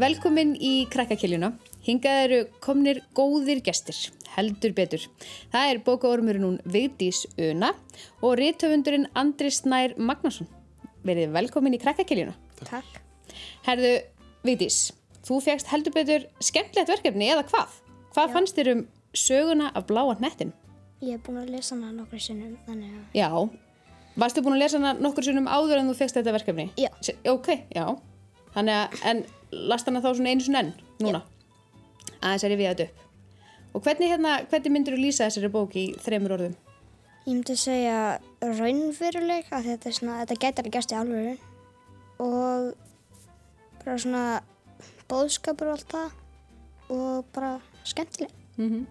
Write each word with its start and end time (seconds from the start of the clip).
Velkomin 0.00 0.54
í 0.56 0.86
krakkakiljuna. 0.88 1.50
Hingað 1.84 2.18
eru 2.24 2.38
komnir 2.64 3.00
góðir 3.16 3.58
gestir, 3.64 3.96
heldur 4.36 4.72
betur. 4.76 5.02
Það 5.52 5.72
er 5.72 5.80
bókaormurinn 5.84 6.44
hún 6.46 6.58
Vigdís 6.64 7.24
Una 7.40 7.72
og 8.24 8.36
rithöfundurinn 8.40 9.08
Andri 9.18 9.50
Snær 9.52 9.96
Magnason. 9.98 10.48
Verið 11.04 11.32
velkomin 11.34 11.76
í 11.76 11.80
krakkakiljuna. 11.82 12.32
Takk. 12.62 13.00
Herðu, 13.66 13.92
Vigdís, 14.46 14.78
þú 15.26 15.40
fegst 15.44 15.68
heldur 15.72 15.92
betur 15.96 16.24
skemmtilegt 16.44 16.92
verkefni 16.94 17.28
eða 17.34 17.44
hvað? 17.50 17.74
Hvað 18.14 18.32
fannst 18.36 18.56
þér 18.56 18.70
um 18.74 18.84
söguna 19.16 19.68
af 19.76 19.84
bláa 19.90 20.14
hnettin? 20.20 20.54
Ég 21.00 21.16
hef 21.18 21.26
búin 21.26 21.42
að 21.42 21.52
lesa 21.56 21.74
hana 21.76 21.92
nokkru 21.96 22.20
sinnum, 22.20 22.56
þannig 22.68 22.92
að... 22.92 23.04
Já. 23.16 23.28
Varstu 24.20 24.42
búin 24.44 24.56
að 24.56 24.64
lesa 24.64 24.80
hana 24.80 24.94
nokkur 25.00 25.24
sinnum 25.24 25.48
áður 25.48 25.80
en 25.80 25.92
þú 25.92 25.98
fegst 26.00 26.16
þetta 26.20 26.34
verkefni? 26.36 26.66
Já. 26.80 26.88
Se- 27.04 27.16
Ok, 27.32 27.52
já. 27.72 27.84
Þannig 28.56 28.76
að, 28.76 28.98
en 29.12 29.22
last 29.52 29.88
hana 29.88 30.02
þá 30.02 30.10
svona 30.14 30.34
einu 30.34 30.44
sinni 30.44 30.60
enn, 30.60 30.72
núna? 31.02 31.22
Aðeins 32.20 32.44
er 32.44 32.54
ég 32.54 32.60
við 32.60 32.70
þetta 32.70 32.88
upp. 32.88 33.06
Og 33.70 33.84
hvernig 33.86 34.10
hérna, 34.10 34.34
hvernig 34.50 34.74
myndir 34.74 34.96
þú 34.96 35.04
lýsa 35.04 35.26
þessari 35.28 35.50
bók 35.54 35.76
í 35.78 35.84
þremur 36.02 36.36
orðum? 36.36 36.56
Ég 37.26 37.34
myndi 37.34 37.56
segja 37.60 37.98
raunveruleg, 38.42 39.50
að 39.54 39.68
þetta 39.70 39.90
er 39.90 39.96
svona, 39.96 40.20
þetta 40.22 40.38
gæti 40.42 40.62
alveg 40.62 40.76
gæst 40.76 40.94
í 40.94 40.98
alvöru. 40.98 41.34
Og 42.20 42.70
bara 43.84 43.98
svona 44.02 44.24
bóðskapur 45.10 45.70
og 45.70 45.76
allt 45.78 45.92
það. 45.94 46.16
Og 46.90 47.28
bara 47.34 47.58
skemmtileg. 47.86 48.32
Mm 48.58 48.86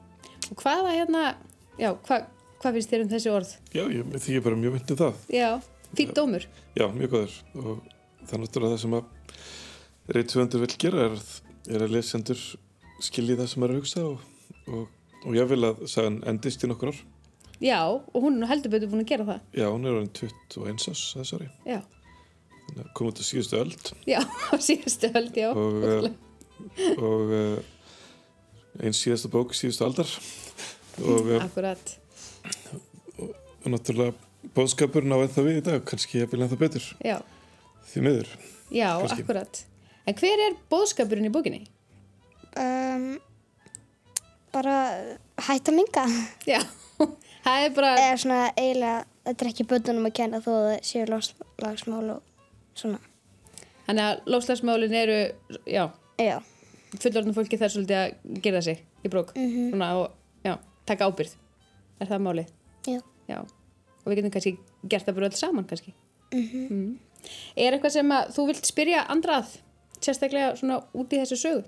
Og 0.49 0.57
hvaða 0.63 0.93
hérna, 0.95 1.35
já, 1.77 1.91
hva, 2.07 2.23
hvað 2.61 2.77
finnst 2.77 2.89
þér 2.89 3.03
um 3.03 3.09
þessi 3.11 3.29
orð? 3.29 3.51
Já, 3.69 3.83
ég, 3.85 4.07
því 4.15 4.37
ég 4.39 4.45
bara 4.47 4.57
mjög 4.57 4.75
myndið 4.79 5.01
það. 5.03 5.19
Já, 5.29 5.49
fýtt 5.93 6.13
dómur. 6.17 6.47
Já, 6.73 6.87
mjög 6.95 7.11
góður. 7.13 7.35
Og 7.53 7.67
það 8.23 8.33
er 8.33 8.41
náttúrulega 8.43 8.73
það 8.73 8.81
sem 8.81 8.95
að 8.97 9.11
reytsvöndur 10.15 10.63
vil 10.65 10.75
gera 10.81 11.05
er, 11.09 11.19
er 11.69 11.85
að 11.85 11.93
lesendur 11.97 12.41
skilji 13.03 13.37
það 13.39 13.49
sem 13.53 13.63
er 13.67 13.73
að 13.73 13.79
hugsa 13.81 14.03
og, 14.07 14.25
og, 14.67 14.87
og 15.25 15.37
ég 15.37 15.47
vil 15.51 15.61
að 15.69 15.85
sagan 15.91 16.19
endist 16.29 16.63
í 16.65 16.69
nokkur 16.71 16.91
ár. 16.93 16.99
Já, 17.59 17.79
og 17.91 18.19
hún 18.23 18.37
er 18.43 18.47
heldur 18.53 18.71
betur 18.71 18.87
búin 18.91 19.03
að 19.03 19.09
gera 19.11 19.25
það. 19.27 19.39
Já, 19.59 19.65
hún 19.73 19.85
er 19.87 19.97
orðin 19.97 20.13
21 20.15 20.85
ás 20.93 21.01
þessari. 21.17 21.49
Já, 21.67 21.79
Þannig 22.69 22.83
að 22.85 22.89
kom 22.99 23.07
út 23.09 23.17
á 23.19 23.23
síðustu 23.25 23.57
öld 23.57 23.87
já, 24.05 24.19
á 24.53 24.55
síðustu 24.61 25.09
höld, 25.15 25.37
já. 25.41 25.47
og, 25.57 25.79
uh, 25.81 26.03
og 27.01 27.31
uh, 27.33 27.55
einn 28.85 28.93
síðasta 28.93 29.31
bók 29.33 29.55
síðustu 29.57 29.87
aldar 29.87 30.11
og, 31.01 31.31
uh, 31.33 31.39
Akkurat. 31.41 31.95
og 33.17 33.73
náttúrulega 33.73 34.13
bóðskapurinn 34.55 35.11
á 35.11 35.19
ennþá 35.25 35.45
við 35.49 35.57
í 35.59 35.65
dag, 35.65 35.81
kannski 35.89 36.21
vil 36.29 36.43
ennþá 36.45 36.59
betur 36.61 36.85
Já, 37.03 37.17
því 37.89 38.05
miður. 38.05 38.29
já, 38.69 38.89
Kannski. 39.01 39.25
akkurat. 39.25 39.63
En 40.09 40.15
hver 40.17 40.41
er 40.47 40.55
bóðskapurinn 40.71 41.27
í 41.29 41.33
bókinni? 41.33 41.59
Um, 42.57 43.19
bara 44.53 44.75
hætt 45.45 45.69
að 45.69 45.75
minga. 45.77 46.05
Já, 46.49 46.59
það 47.45 47.65
er 47.67 47.73
bara, 47.75 47.91
Eða 48.01 48.15
svona 48.23 48.39
eiginlega, 48.57 49.03
þetta 49.27 49.45
er 49.45 49.51
ekki 49.51 49.65
bönnunum 49.69 50.07
að 50.09 50.15
kenna 50.19 50.39
þó 50.43 50.49
að 50.55 50.65
það 50.71 50.79
séu 50.89 51.03
lofslagsmál 51.11 52.05
og 52.15 52.23
svona. 52.79 53.01
þannig 53.85 54.05
að 54.07 54.31
lofslagsmálin 54.33 54.97
eru, 55.03 55.19
já, 55.69 55.83
Já. 56.19 56.35
fullorðnum 56.97 57.37
fólki 57.37 57.59
þarf 57.61 57.75
svolítið 57.77 57.99
að 58.01 58.41
gera 58.47 58.63
sig 58.65 58.81
í 59.05 59.11
brók. 59.13 59.35
Mhm. 59.37 59.69
Svona 59.75 59.91
og, 60.01 60.17
já, 60.45 60.55
taka 60.89 61.05
ábyrð. 61.11 61.37
Er 62.01 62.09
það 62.09 62.25
málið? 62.25 62.51
Já. 62.89 62.99
Já. 63.29 63.39
Og 63.43 64.09
við 64.09 64.21
getum 64.23 64.33
kannski 64.33 64.57
gert 64.89 65.05
það 65.05 65.19
bara 65.19 65.29
öll 65.29 65.37
saman 65.37 65.69
kannski. 65.69 65.93
Mhm. 66.33 66.65
Mm. 66.73 66.91
Er 67.59 67.75
eitthvað 67.75 67.91
sem 67.99 68.11
að 68.15 68.29
þú 68.33 68.45
vilt 68.47 68.65
spyrja 68.65 69.01
andrað, 69.11 69.57
sérstaklega 70.05 70.53
svona 70.59 70.79
út 70.93 71.13
í 71.13 71.21
þessu 71.21 71.39
sögu? 71.39 71.65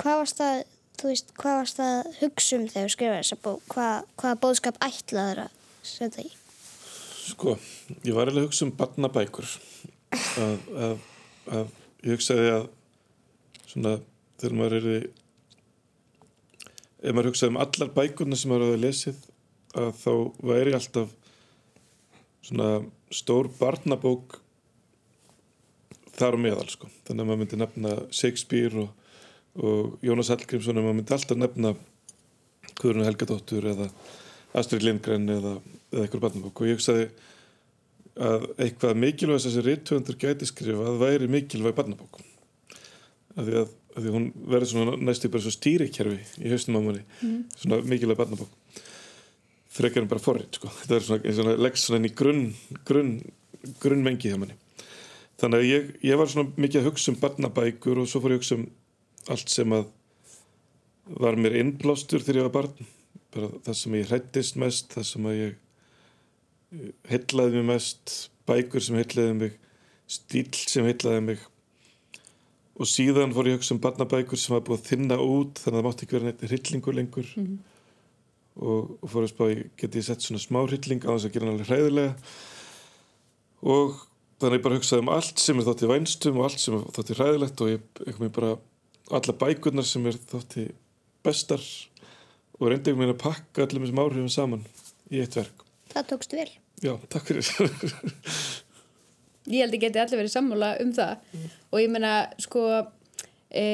Hvað 0.00 0.20
varst 0.22 0.40
það, 0.40 0.62
þú 1.00 1.10
veist, 1.10 1.32
hvað 1.38 1.58
varst 1.60 1.80
það 1.80 1.94
að 1.96 2.20
hugsa 2.20 2.58
um 2.58 2.68
þegar 2.68 2.86
þú 2.88 2.94
skrifaði 2.96 3.22
þessa 3.22 3.40
bók? 3.46 3.64
Hvað, 3.72 4.10
hvaða 4.22 4.40
bóðskap 4.44 4.80
ætlaður 4.88 5.42
að 5.46 5.56
setja 5.92 6.26
í? 6.26 6.32
Sko, 7.22 7.56
ég 8.02 8.16
var 8.16 8.30
eiginlega 8.30 8.42
að 8.42 8.48
hugsa 8.48 8.66
um 8.66 8.74
barnabækur 8.78 9.50
að, 10.42 10.70
að, 10.86 11.08
að 11.58 11.74
ég 12.02 12.16
hugsaði 12.16 12.54
að 12.56 12.70
svona 13.72 13.96
þegar 14.42 14.56
maður 14.58 14.78
er 14.80 14.88
í 14.92 15.00
ef 17.02 17.14
maður 17.14 17.30
hugsaði 17.32 17.52
um 17.52 17.60
allar 17.62 17.92
bækurna 17.96 18.38
sem 18.38 18.52
maður 18.52 18.68
hafa 18.68 18.82
lesið 18.82 19.22
að 19.82 19.90
þá 20.02 20.12
væri 20.50 20.74
alltaf 20.76 21.14
svona 22.42 22.68
stór 23.14 23.48
barnabók 23.58 24.41
þar 26.22 26.38
á 26.38 26.44
meðal 26.46 26.68
sko. 26.70 26.90
Þannig 27.06 27.24
að 27.24 27.30
maður 27.30 27.40
myndi 27.42 27.60
nefna 27.60 27.94
Shakespeare 28.14 28.84
og, 28.84 29.16
og 29.58 30.06
Jónas 30.06 30.30
Hallgrímsson 30.32 30.78
og 30.78 30.86
maður 30.86 30.98
myndi 31.00 31.16
alltaf 31.16 31.40
nefna 31.40 31.74
Guðrún 32.78 33.06
Helgadóttur 33.06 33.68
eða 33.72 33.88
Astrid 34.58 34.84
Lindgren 34.84 35.28
eða, 35.32 35.56
eða 35.92 36.06
eitthvað 36.06 36.24
barnabók. 36.26 36.62
Og 36.62 36.70
ég 36.70 36.78
hugsaði 36.78 37.08
að 38.22 38.48
eitthvað 38.60 38.98
mikilvæg 39.00 39.42
sem 39.42 39.64
reythöfundur 39.64 40.18
gæti 40.20 40.48
skrifað 40.48 40.98
væri 41.00 41.30
mikilvæg 41.32 41.76
barnabók. 41.78 42.20
Af 43.32 43.46
því 43.46 43.58
að, 43.62 43.70
að 43.96 44.06
því 44.06 44.16
hún 44.16 44.26
verður 44.54 44.72
svona 44.74 44.96
næstu 45.00 45.30
bara 45.32 45.46
svo 45.46 45.54
stýrikerfi 45.54 46.18
í 46.44 46.52
haustum 46.52 46.76
á 46.76 46.82
manni. 46.84 47.04
Svona 47.56 47.80
mikilvæg 47.88 48.20
barnabók. 48.20 48.82
Frekar 49.72 50.04
en 50.04 50.10
bara 50.10 50.20
forrið 50.20 50.58
sko. 50.58 50.68
þetta 50.82 50.98
er 50.98 51.06
svona, 51.06 51.36
svona 51.38 51.60
leggst 51.64 51.88
svona 51.88 52.02
inn 52.02 52.10
í 52.10 52.16
grunn 52.16 52.42
grunn, 52.84 53.14
grunnmengi 53.80 54.28
hjá 54.28 54.36
manni 54.36 54.58
þannig 55.42 55.58
að 55.58 55.68
ég, 55.68 55.90
ég 56.06 56.20
var 56.20 56.30
svona 56.30 56.54
mikið 56.54 56.80
að 56.80 56.88
hugsa 56.90 57.12
um 57.12 57.18
barnabækur 57.22 58.00
og 58.02 58.08
svo 58.10 58.22
fór 58.22 58.36
ég 58.36 58.38
að 58.38 58.44
hugsa 58.44 58.58
um 58.60 58.68
allt 59.32 59.52
sem 59.52 59.74
að 59.74 59.88
var 61.22 61.38
mér 61.38 61.58
innblástur 61.58 62.22
þegar 62.22 62.40
ég 62.40 62.48
var 62.48 62.56
barn. 62.60 62.90
Bara 63.34 63.48
það 63.66 63.78
sem 63.80 63.96
ég 63.98 64.10
hrættist 64.10 64.58
mest 64.60 64.94
það 64.94 65.08
sem 65.08 65.26
að 65.28 65.38
ég 65.40 65.58
heillaði 67.10 67.58
mig 67.58 67.66
mest 67.72 68.14
bækur 68.48 68.84
sem 68.84 68.98
heillaði 69.00 69.34
mig 69.40 69.58
stíl 70.10 70.46
sem 70.60 70.86
heillaði 70.86 71.24
mig. 71.26 71.42
Og 72.80 72.88
síðan 72.88 73.34
fór 73.34 73.50
ég 73.50 73.56
að 73.56 73.60
hugsa 73.60 73.74
um 73.76 73.82
barnabækur 73.82 74.40
sem 74.40 74.54
var 74.54 74.64
búið 74.66 74.80
að 74.80 74.88
þinna 74.92 75.18
út 75.20 75.60
þannig 75.60 75.74
að 75.74 75.80
það 75.80 75.88
mátti 75.88 76.06
ekki 76.06 76.18
vera 76.18 76.30
neitt 76.30 76.46
hryllingur 76.48 76.98
lengur. 76.98 77.34
Mhm. 77.36 77.60
og, 78.52 78.98
og 79.00 79.08
fór 79.08 79.24
að 79.24 79.30
spá 79.32 79.44
geti 79.80 80.00
ég 80.00 80.04
sett 80.04 80.24
svona 80.24 80.40
smá 80.42 80.58
hrylling 80.60 81.04
á 81.08 81.16
þess 81.16 81.24
að 81.24 81.32
gera 81.32 81.46
hann 81.46 81.54
alveg 81.54 81.70
hræðilega. 81.70 82.32
Og 83.62 84.02
þannig 84.42 84.60
ég 84.60 84.66
bara 84.66 84.78
hugsaði 84.78 85.04
um 85.04 85.12
allt 85.14 85.42
sem 85.42 85.58
er 85.58 85.66
þótti 85.68 85.90
vænstum 85.90 86.38
og 86.40 86.48
allt 86.48 86.62
sem 86.62 86.76
er 86.76 86.84
þótti 86.96 87.16
hræðilegt 87.18 87.62
og 87.64 87.72
ég 87.72 88.20
mér 88.20 88.34
bara 88.34 88.52
alla 89.12 89.34
bækurnar 89.42 89.86
sem 89.86 90.06
er 90.08 90.18
þótti 90.30 90.66
bestar 91.22 91.62
og 92.58 92.68
reyndi 92.70 92.92
einhvern 92.92 93.06
veginn 93.06 93.16
að 93.16 93.22
pakka 93.22 93.66
öllum 93.66 93.86
þessum 93.86 94.02
áhrifum 94.02 94.32
saman 94.32 94.66
í 95.12 95.22
eitt 95.22 95.38
verk. 95.38 95.64
Það 95.92 96.10
tókst 96.12 96.36
vel. 96.36 96.50
Já, 96.82 96.92
takk 97.12 97.30
fyrir. 97.30 97.48
Ég 99.50 99.64
held 99.64 99.74
að 99.74 99.82
geti 99.82 99.98
allir 99.98 100.20
verið 100.20 100.34
sammála 100.36 100.74
um 100.82 100.92
það. 100.94 101.24
Og 101.72 101.80
ég 101.82 101.90
meina 101.90 102.12
sko 102.42 102.62
e, 103.50 103.64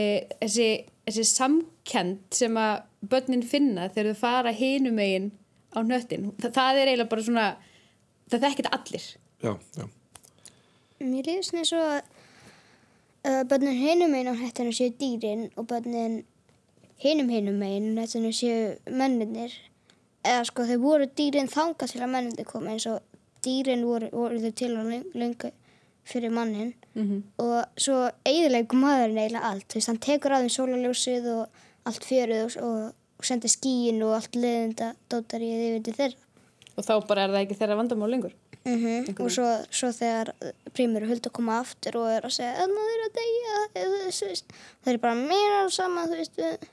þessi, 0.41 0.69
þessi 1.09 1.27
samkend 1.29 2.39
sem 2.39 2.57
að 2.61 2.87
börnin 3.13 3.45
finna 3.47 3.91
þegar 3.93 4.15
þau 4.15 4.23
fara 4.23 4.55
hinum 4.57 4.97
megin 4.99 5.31
á 5.77 5.85
hnöttin, 5.85 6.31
það, 6.41 6.55
það 6.57 6.81
er 6.81 6.91
eiginlega 6.91 7.13
bara 7.13 7.27
svona 7.27 7.47
það 8.33 8.47
þekkit 8.47 8.71
allir. 8.73 9.09
Já, 9.45 9.53
já, 9.77 9.85
Mér 10.99 11.29
líður 11.29 11.47
svona 11.47 11.63
eins 11.63 11.73
og 11.79 11.85
að 13.29 13.45
börnin 13.51 13.79
hinum 13.79 14.15
einn 14.19 14.31
á 14.33 14.35
hættinu 14.41 14.73
séu 14.75 14.91
dýrin 14.99 15.49
og 15.57 15.69
börnin 15.71 16.25
hinum 17.03 17.31
hinum 17.31 17.63
einn 17.63 17.99
á 17.99 18.03
hættinu 18.03 18.33
séu 18.35 18.75
menninir. 18.91 19.55
Eða 20.27 20.49
sko 20.49 20.67
þau 20.67 20.79
voru 20.83 21.07
dýrin 21.07 21.51
þangað 21.51 21.95
til 21.95 22.03
að 22.03 22.13
menninir 22.17 22.49
koma 22.49 22.75
eins 22.75 22.89
og 22.91 22.99
dýrin 23.47 23.87
voru, 23.87 24.11
voru 24.13 24.41
þau 24.43 24.55
til 24.59 24.73
að 24.75 24.93
lengu 25.15 25.53
fyrir 26.09 26.33
mannin 26.33 26.75
mm 26.95 27.23
og 27.45 27.59
svo 27.77 27.99
eigðilegum 28.27 28.81
maðurinn 28.83 29.21
eiginlega 29.23 29.51
allt. 29.53 29.67
Þú 29.69 29.79
veist, 29.79 29.91
hann 29.93 30.03
tekur 30.03 30.35
að 30.35 30.47
þeim 30.47 30.55
sólaljósið 30.57 31.29
og 31.35 31.65
allt 31.85 32.05
fjöruð 32.09 32.45
og, 32.47 32.57
og, 32.65 32.95
og 33.19 33.29
sendir 33.29 33.53
skíin 33.53 34.03
og 34.03 34.17
allt 34.17 34.35
leðinda 34.37 34.95
dótar 35.11 35.45
í 35.45 35.53
yfir 35.53 35.85
til 35.85 35.97
þeirra. 36.01 36.25
og 36.79 36.87
þá 36.87 36.95
bara 37.07 37.25
er 37.27 37.35
það 37.35 37.45
ekki 37.45 37.59
þeirra 37.61 37.79
vandamál 37.79 38.11
lengur 38.11 38.35
Mm 38.67 39.15
og 39.23 39.31
svo, 39.33 39.47
svo 39.73 39.89
þegar 39.95 40.33
prímur 40.77 41.05
og 41.07 41.13
hulda 41.13 41.31
koma 41.33 41.61
aftur 41.63 41.97
og 42.01 42.09
er 42.13 42.27
að 42.27 42.35
segja 42.37 42.65
að 42.65 42.75
maður 42.75 42.97
er 42.97 43.05
að 43.07 43.15
deyja 43.19 43.55
það 44.85 44.93
er 44.93 44.99
bara 45.03 45.15
mér 45.19 45.55
á 45.63 45.65
sama 45.73 46.05
þú 46.11 46.19
veist, 46.19 46.37
við 46.41 46.67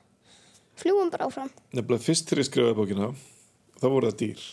fljúum 0.82 1.12
bara 1.14 1.30
áfram. 1.30 1.52
Nefnilega 1.72 2.04
fyrst 2.04 2.28
þegar 2.30 2.44
ég 2.44 2.50
skrifaði 2.50 2.78
bókina 2.80 3.12
þá 3.80 3.86
voru 3.88 4.10
það 4.10 4.18
dýr. 4.24 4.44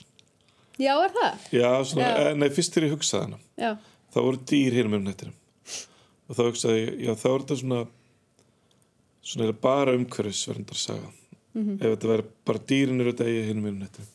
Já, 0.83 0.93
er 0.99 1.17
það? 1.17 1.49
Já, 1.53 1.71
svona, 1.91 2.05
Já. 2.07 2.21
eh, 2.29 2.37
nei, 2.39 2.49
fyrst 2.55 2.77
þegar 2.77 2.87
ég 2.89 2.95
hugsaði 2.97 3.27
hana 3.27 3.41
Já, 3.61 3.73
þá 4.15 4.21
voru 4.29 4.45
dýr 4.53 4.79
hinum 4.79 4.99
um 5.01 5.09
nettinum 5.09 5.35
og 6.29 6.39
þá 6.39 6.43
hugsaði 6.47 6.79
ég, 6.85 6.95
já, 7.09 7.13
þá 7.19 7.27
er 7.33 7.43
þetta 7.43 7.59
svona 7.63 7.81
svona 9.23 9.53
bara 9.63 9.93
umhverfisverndar 9.95 10.79
saga. 10.81 11.11
Ef 11.55 11.83
þetta 11.85 12.09
væri 12.11 12.25
bara 12.49 12.63
dýrin 12.71 13.03
eru 13.05 13.13
degi 13.13 13.43
hinum 13.51 13.69
um 13.71 13.83
nettinum 13.83 14.09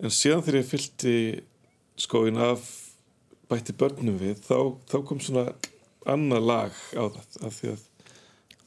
en 0.00 0.14
síðan 0.14 0.44
þegar 0.46 0.60
ég 0.62 0.68
fyllti 0.70 1.14
skóin 2.00 2.38
af 2.40 2.62
bætti 3.50 3.74
börnum 3.76 4.18
við 4.20 4.40
þá, 4.46 4.56
þá 4.88 4.96
kom 5.08 5.20
svona 5.22 5.46
annað 6.08 6.46
lag 6.48 6.76
á 6.96 7.02
það 7.12 7.40
af 7.46 7.58
því 7.58 7.72
að 7.74 7.82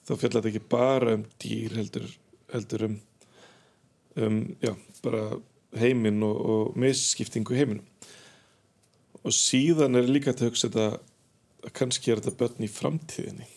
þá 0.04 0.12
fjallar 0.20 0.44
þetta 0.44 0.52
ekki 0.52 0.64
bara 0.74 1.16
um 1.18 1.24
dýr 1.42 1.78
heldur, 1.80 2.08
heldur 2.54 2.86
um, 2.90 2.98
um 4.20 4.38
já, 4.62 4.74
bara 5.06 5.24
heiminn 5.80 6.22
og, 6.28 6.38
og 6.54 6.78
misskiptingu 6.78 7.56
í 7.56 7.62
heiminum. 7.62 7.88
Og 9.24 9.34
síðan 9.34 9.96
er 9.98 10.10
líka 10.12 10.34
hægt 10.34 10.44
að 10.44 10.52
hugsa 10.52 10.68
þetta 10.70 10.88
að 11.64 11.76
kannski 11.80 12.12
er 12.12 12.20
þetta 12.22 12.40
börn 12.42 12.66
í 12.68 12.70
framtíðinni 12.70 13.48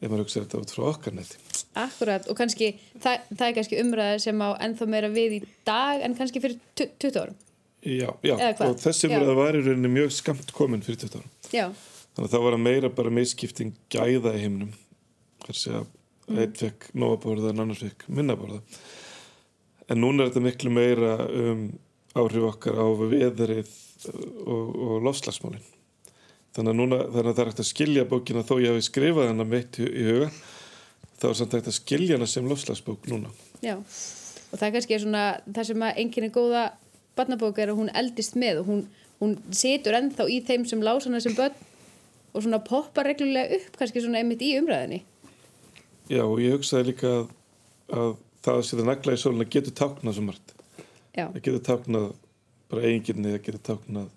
ef 0.00 0.08
maður 0.08 0.26
hugsa 0.26 0.42
þetta 0.44 0.60
út 0.60 0.74
frá 0.76 0.84
okkar 0.92 1.16
neti. 1.16 1.40
Akkurat 1.80 2.28
og 2.28 2.36
kannski 2.38 2.74
það, 3.00 3.24
það 3.32 3.46
er 3.46 3.56
kannski 3.56 3.80
umræða 3.80 4.20
sem 4.26 4.44
á 4.44 4.48
ennþá 4.66 4.88
meira 4.92 5.10
við 5.12 5.38
í 5.38 5.40
dag 5.68 6.04
en 6.04 6.16
kannski 6.18 6.42
fyrir 6.44 6.60
tu- 6.76 6.92
20 7.00 7.20
árum 7.24 7.38
Já, 7.80 8.10
já, 8.26 8.34
og 8.66 8.76
þessi 8.82 9.08
umræða 9.08 9.34
var 9.38 9.56
í 9.56 9.62
rauninni 9.64 9.88
mjög 9.94 10.12
skamt 10.12 10.52
komin 10.52 10.82
fyrir 10.84 11.00
20 11.06 11.16
árum. 11.20 11.30
Já, 11.54 11.66
þannig 12.16 12.26
að 12.26 12.34
það 12.34 12.44
var 12.44 12.56
að 12.58 12.64
meira 12.66 12.90
bara 12.92 13.14
misskipting 13.14 13.72
gæða 13.92 14.34
í 14.36 14.42
heiminum. 14.44 14.74
Þessi 15.46 15.72
að 15.78 15.88
Mm. 16.30 16.38
einn 16.38 16.52
fekk 16.54 16.90
nóga 16.94 17.18
borða 17.24 17.50
en 17.50 17.62
annars 17.64 17.80
fekk 17.82 18.04
minna 18.14 18.36
borða 18.38 18.60
en 19.90 19.98
núna 19.98 20.22
er 20.22 20.30
þetta 20.30 20.42
miklu 20.44 20.70
meira 20.70 21.14
um 21.26 21.64
áhrif 22.14 22.46
okkar 22.52 22.78
á 22.78 22.86
veðrið 23.00 23.72
og, 24.46 24.68
og 24.70 24.94
lofslagsmálin 25.08 25.64
þannig 26.54 26.70
að 26.70 26.78
núna 26.78 27.00
þannig 27.08 27.30
að 27.32 27.34
það 27.34 27.42
er 27.42 27.50
hægt 27.50 27.62
að 27.64 27.70
skilja 27.72 28.06
bókina 28.12 28.44
þó 28.46 28.54
ég 28.62 28.70
hafi 28.70 28.86
skrifað 28.86 29.30
hennar 29.32 29.50
meitt 29.50 29.80
í, 29.82 29.88
í 29.90 30.06
huga 30.06 30.30
þá 31.18 31.26
er 31.32 31.36
samt 31.40 31.56
hægt 31.58 31.72
að 31.72 31.78
skilja 31.80 32.18
hana 32.18 32.30
sem 32.30 32.46
lofslagsbók 32.48 33.10
núna. 33.10 33.34
Já. 33.60 33.74
Og 33.80 34.58
það 34.58 34.72
kannski 34.76 34.96
er 34.96 35.02
svona 35.02 35.24
það 35.50 35.68
sem 35.72 35.84
að 35.88 35.98
enginn 36.04 36.28
er 36.28 36.34
góða 36.34 36.62
barnabók 37.18 37.58
er 37.58 37.72
að 37.72 37.80
hún 37.82 37.92
eldist 37.96 38.38
með 38.38 38.62
og 38.62 38.70
hún, 38.70 38.82
hún 39.22 39.36
situr 39.54 39.98
ennþá 39.98 40.28
í 40.30 40.40
þeim 40.46 40.66
sem 40.68 40.82
lása 40.84 41.10
hana 41.10 41.22
sem 41.22 41.36
börn 41.38 41.56
og 42.30 42.44
svona 42.44 42.60
poppar 42.62 43.08
reglulega 43.10 43.58
upp 43.58 43.78
kannski 43.80 44.04
svona 44.04 44.22
einmitt 44.22 44.42
í 44.46 44.54
umræðinni 44.60 45.02
Já, 46.10 46.24
og 46.26 46.40
ég 46.42 46.56
hugsaði 46.56 46.88
líka 46.88 47.10
að, 47.20 47.28
að 47.94 48.16
það 48.42 48.56
að 48.56 48.64
setja 48.66 48.86
nagla 48.88 49.14
í 49.14 49.20
sólina 49.20 49.46
getur 49.54 49.74
táknað 49.78 50.16
svo 50.16 50.24
margt. 50.26 50.54
Já, 51.14 51.26
það 51.28 51.42
getur 51.44 51.62
táknað 51.68 52.06
bara 52.70 52.86
eiginginni, 52.88 53.34
það 53.34 53.44
getur 53.46 53.62
táknað 53.68 54.08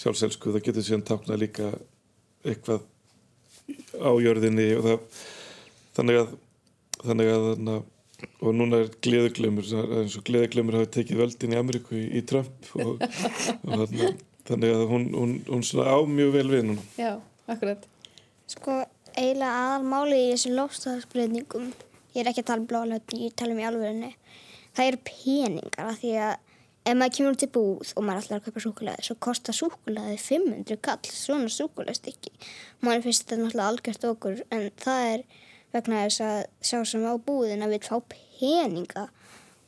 sjálfselsku, 0.00 0.52
það 0.54 0.66
getur 0.68 0.86
síðan 0.86 1.06
táknað 1.08 1.42
líka 1.42 1.72
eitthvað 2.46 2.86
á 3.98 4.10
jörðinni 4.22 4.68
og 4.76 4.86
það 4.86 5.24
þannig 5.98 6.20
að 6.20 6.30
þannig 7.00 7.32
að 7.32 7.48
þannig 7.48 7.74
að 7.74 7.88
og 8.40 8.56
núna 8.56 8.82
er 8.84 8.90
gleðuglömmur 9.04 9.70
eins 10.00 10.16
og 10.18 10.26
gleðuglömmur 10.28 10.80
hafi 10.80 10.90
tekið 10.98 11.22
völdin 11.22 11.54
í 11.54 11.60
Ameríku 11.60 11.96
í, 11.98 12.06
í 12.20 12.24
Trump 12.26 12.72
og, 12.76 13.00
og 13.00 13.86
þannig, 13.86 14.20
þannig 14.48 14.76
að 14.76 14.84
hún, 14.90 15.08
hún, 15.14 15.38
hún 15.48 15.64
svona 15.66 15.94
á 15.94 15.98
mjög 16.08 16.36
vel 16.38 16.46
við 16.52 16.68
núna 16.70 16.86
já, 16.98 17.14
akkurat 17.50 17.88
Sko, 18.50 18.80
eiginlega 19.14 19.58
aðalmáli 19.64 20.16
í 20.24 20.30
þessum 20.32 20.56
lofstafsbreytingum, 20.56 21.68
ég 22.16 22.22
er 22.24 22.30
ekki 22.30 22.42
að 22.42 22.48
tala 22.48 22.62
um 22.64 22.70
blálega, 22.70 23.18
ég 23.20 23.34
tala 23.38 23.54
um 23.54 23.60
í 23.62 23.66
alvörinni, 23.68 24.08
það 24.74 24.88
eru 24.90 25.02
peningar 25.06 25.90
af 25.92 26.00
því 26.00 26.14
að 26.26 26.32
ef 26.90 26.96
maður 26.96 27.14
kemur 27.16 27.38
í 27.46 27.48
búð 27.54 27.92
og 27.94 28.06
maður 28.06 28.24
ætlar 28.24 28.40
að 28.40 28.48
kaupa 28.48 28.62
súkulaði, 28.64 29.04
svo 29.06 29.16
kostar 29.26 29.56
súkulaði 29.56 30.16
500 30.24 30.80
kall, 30.82 31.12
svona 31.12 31.52
súkulaðstykki. 31.54 32.32
Maður 32.82 33.06
finnst 33.06 33.26
þetta 33.26 33.38
náttúrulega 33.44 33.68
algjört 33.74 34.08
okkur, 34.10 34.42
en 34.56 34.66
það 34.82 35.06
er 35.12 35.24
vegna 35.74 36.04
þess 36.04 36.24
að 36.26 36.40
sá 36.70 36.76
sem 36.88 37.06
á 37.06 37.14
búðin 37.18 37.64
að 37.64 37.76
við 37.76 37.88
fá 37.90 37.96
peninga 38.10 39.06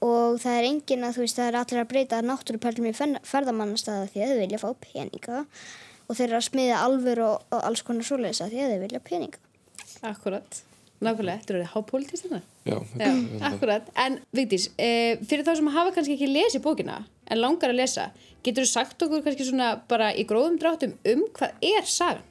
og 0.02 0.40
það 0.42 0.58
er 0.58 0.68
engin 0.68 1.06
að 1.06 1.16
þú 1.16 1.24
veist, 1.24 1.38
það 1.38 1.48
er 1.48 1.58
allir 1.60 1.82
að 1.82 1.90
breyta 1.92 2.20
náttúruperlum 2.26 2.90
í 2.90 2.94
ferðamannastæða 2.96 4.10
því 4.10 4.24
að 4.24 4.32
þau 4.32 4.40
vilja 4.42 4.62
fá 4.62 4.68
peninga 4.82 5.44
og 6.08 6.18
þeir 6.18 6.28
eru 6.28 6.40
að 6.40 6.48
smiða 6.48 6.82
alvör 6.86 7.24
og, 7.28 7.46
og 7.54 7.66
alls 7.68 7.84
konar 7.86 8.06
svoleiðis 8.06 8.42
að 8.44 8.54
því 8.54 8.62
að 8.64 8.72
þeir 8.72 8.82
vilja 8.86 9.02
peninga. 9.06 9.42
Akkurat, 10.02 10.58
nákvæmlega, 10.98 11.44
þetta 11.44 11.54
eru 11.54 11.70
hápolítist 11.76 12.26
þetta 12.26 12.42
Já, 12.62 12.76
Já, 12.98 13.10
akkurat. 13.48 13.88
En 13.98 14.20
Vigdís, 14.34 14.68
e, 14.78 15.18
fyrir 15.26 15.46
þá 15.46 15.56
sem 15.58 15.70
hafa 15.74 15.94
kannski 15.94 16.14
ekki 16.14 16.30
lesið 16.30 16.62
bókina 16.62 17.00
en 17.26 17.40
langar 17.42 17.72
að 17.72 17.80
lesa, 17.80 18.10
getur 18.46 18.66
þú 18.66 18.70
sagt 18.70 19.02
okkur 19.02 19.24
kannski 19.24 19.46
svona 19.48 19.72
bara 19.90 20.12
í 20.14 20.26
gróðum 20.28 20.60
dráttum 20.62 20.94
um 21.10 21.24
hvað 21.34 21.66
er 21.72 21.88
sagan? 21.90 22.22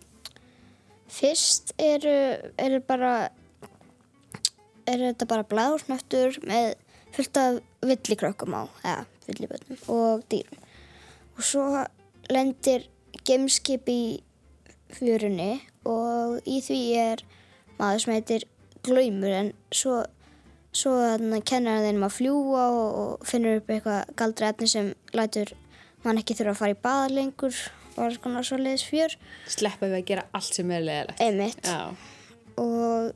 Fyrst 1.11 1.73
eru, 1.81 2.15
eru 2.55 2.79
bara, 2.87 3.31
eru 4.89 5.09
þetta 5.11 5.27
bara 5.29 5.47
blæðursnöttur 5.51 6.39
með 6.47 6.73
fullt 7.15 7.39
af 7.41 7.59
villikrökkum 7.85 8.55
á, 8.55 8.63
eða 8.85 9.05
villibötnum 9.27 9.81
og 9.91 10.23
dýrum. 10.31 10.61
Og 11.37 11.45
svo 11.45 11.65
lendir 12.31 12.87
gemskip 13.27 13.89
í 13.91 14.01
fjörunni 14.91 15.61
og 15.87 16.41
í 16.47 16.59
því 16.63 16.81
er 16.99 17.23
maður 17.79 18.03
sem 18.03 18.15
heitir 18.17 18.47
Glaumur 18.81 19.33
en 19.35 19.51
svo, 19.73 19.99
svo 20.73 20.93
kennar 21.45 21.83
þeim 21.85 22.05
að 22.05 22.15
fljúa 22.17 22.63
og, 22.73 22.87
og 23.01 23.27
finnur 23.29 23.59
upp 23.59 23.69
eitthvað 23.69 24.15
galdri 24.17 24.47
efni 24.49 24.69
sem 24.71 24.93
lætur 25.13 25.53
mann 26.05 26.17
ekki 26.21 26.37
þurfa 26.37 26.55
að 26.55 26.61
fara 26.61 26.75
í 26.75 26.81
bað 26.87 27.15
lengur 27.17 27.59
og 27.91 28.05
alls 28.07 28.21
konar 28.23 28.47
svo 28.47 28.57
leiðis 28.57 28.87
fjör. 28.87 29.17
Sleppa 29.51 29.89
við 29.89 29.99
að 29.99 30.07
gera 30.07 30.25
allt 30.37 30.57
sem 30.57 30.71
er 30.73 30.85
leðilegt. 30.87 31.21
Einmitt. 31.21 31.67
Já, 31.67 31.91
og 32.61 33.11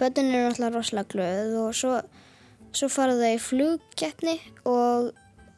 börnin 0.00 0.32
eru 0.34 0.48
náttúrulega 0.50 0.76
rosalega 0.76 1.12
glöð 1.14 1.56
og 1.62 1.76
svo, 1.76 1.96
svo 2.72 2.88
fara 2.92 3.18
þau 3.18 3.32
í 3.34 3.42
flugkeppni 3.44 4.36
og 4.68 5.10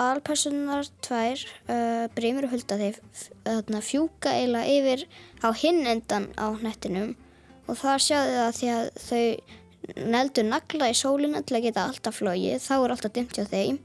aðalpersonar 0.02 0.88
tvær 1.04 1.42
uh, 1.70 2.06
Brímur 2.16 2.48
og 2.48 2.54
Hulda 2.54 2.78
þeir 2.80 3.00
þarna, 3.46 3.82
fjúka 3.84 4.36
eiginlega 4.36 4.76
yfir 4.78 5.04
á 5.44 5.48
hinn 5.56 5.82
endan 5.86 6.30
á 6.34 6.50
hnettinum 6.58 7.14
og 7.68 7.78
þar 7.78 8.02
sjáðu 8.02 8.38
það 8.38 8.56
því 8.58 8.70
að 8.76 8.88
þau 9.06 9.26
neldu 10.12 10.46
nagla 10.46 10.90
í 10.92 10.96
sólina 10.96 11.42
til 11.42 11.58
að 11.58 11.68
geta 11.68 11.86
alltaf 11.88 12.18
flogið, 12.20 12.62
þá 12.62 12.74
er 12.76 12.94
alltaf 12.94 13.14
dimmt 13.16 13.38
hjá 13.38 13.46
þeim 13.50 13.78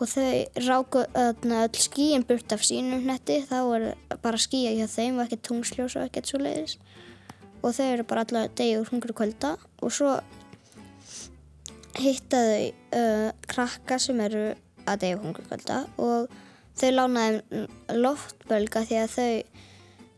og 0.00 0.08
þau 0.08 0.64
ráku 0.66 1.04
öðna, 1.16 1.64
öll 1.66 1.80
skíin 1.80 2.24
burt 2.28 2.52
af 2.56 2.64
sínum 2.64 3.04
hnetti, 3.04 3.40
þá 3.48 3.58
er 3.76 3.86
bara 4.24 4.40
skíja 4.40 4.72
hjá 4.76 4.86
þeim 4.88 5.18
og 5.18 5.26
ekkert 5.26 5.46
tungsljós 5.48 5.96
og 5.96 6.06
ekkert 6.08 6.30
svo 6.30 6.40
leiðis 6.40 6.78
og 7.60 7.74
þau 7.76 7.86
eru 7.86 8.06
bara 8.08 8.24
allar 8.26 8.52
degi 8.58 8.78
úr 8.80 8.90
hungru 8.90 9.14
kvölda. 9.16 9.54
Og 9.84 9.92
svo 9.94 10.16
hitta 12.00 12.40
þau 12.46 12.68
uh, 13.00 13.30
krakka 13.50 13.98
sem 14.02 14.20
eru 14.24 14.44
að 14.86 15.02
degi 15.04 15.18
úr 15.18 15.24
hungru 15.26 15.46
kvölda. 15.48 15.82
Og 16.00 16.30
þau 16.80 16.90
lána 16.94 17.26
þeim 17.26 17.98
loftbölga 18.00 18.84
því 18.88 19.00
að 19.02 19.16
þau 19.16 19.32